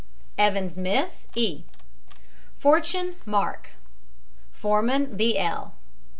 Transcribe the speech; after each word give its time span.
EVANS, 0.39 0.77
MISS 0.77 1.27
E. 1.35 1.63
FORTUNE, 2.57 3.17
MARK. 3.23 3.69
FOREMAN, 4.51 5.15
B. 5.15 5.37
L. 5.37 5.75